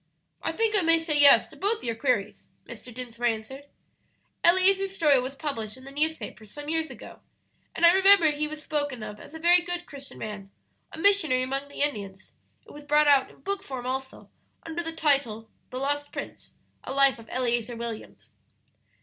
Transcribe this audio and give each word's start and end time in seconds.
"I 0.41 0.51
think 0.51 0.75
I 0.75 0.81
may 0.81 0.97
say 0.97 1.15
yes 1.21 1.47
to 1.49 1.55
both 1.55 1.83
your 1.83 1.93
queries," 1.93 2.47
Mr. 2.65 2.91
Dinsmore 2.91 3.27
answered. 3.27 3.67
"Eleazer's 4.43 4.95
story 4.95 5.19
was 5.19 5.35
published 5.35 5.77
in 5.77 5.83
the 5.83 5.91
newspapers 5.91 6.49
some 6.49 6.69
years 6.69 6.89
ago, 6.89 7.19
and 7.75 7.85
I 7.85 7.93
remember 7.93 8.31
he 8.31 8.47
was 8.47 8.63
spoken 8.63 9.03
of 9.03 9.19
as 9.19 9.35
a 9.35 9.39
very 9.39 9.61
good 9.61 9.85
Christian 9.85 10.17
man, 10.17 10.49
a 10.91 10.97
missionary 10.97 11.43
among 11.43 11.67
the 11.67 11.83
Indians; 11.83 12.33
it 12.65 12.71
was 12.71 12.85
brought 12.85 13.07
out 13.07 13.29
in 13.29 13.41
book 13.41 13.61
form 13.61 13.85
also 13.85 14.31
under 14.65 14.81
the 14.81 14.91
title 14.91 15.51
'The 15.69 15.77
Lost 15.77 16.11
Prince: 16.11 16.55
A 16.83 16.91
Life 16.91 17.19
of 17.19 17.27
Eleazer 17.29 17.75
Williams.' 17.75 18.31